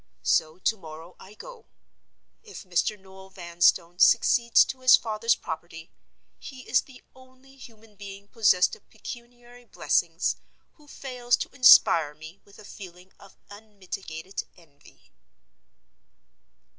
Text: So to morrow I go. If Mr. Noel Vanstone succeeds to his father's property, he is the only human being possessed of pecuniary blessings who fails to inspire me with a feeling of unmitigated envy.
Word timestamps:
So 0.23 0.57
to 0.57 0.77
morrow 0.77 1.15
I 1.19 1.35
go. 1.35 1.67
If 2.41 2.63
Mr. 2.63 2.99
Noel 2.99 3.29
Vanstone 3.29 3.99
succeeds 3.99 4.65
to 4.65 4.79
his 4.79 4.95
father's 4.95 5.35
property, 5.35 5.91
he 6.39 6.61
is 6.67 6.81
the 6.81 7.03
only 7.15 7.55
human 7.55 7.95
being 7.97 8.27
possessed 8.27 8.75
of 8.75 8.89
pecuniary 8.89 9.65
blessings 9.65 10.37
who 10.73 10.87
fails 10.87 11.37
to 11.37 11.53
inspire 11.53 12.15
me 12.15 12.41
with 12.43 12.57
a 12.57 12.65
feeling 12.65 13.11
of 13.19 13.37
unmitigated 13.51 14.43
envy. 14.57 15.11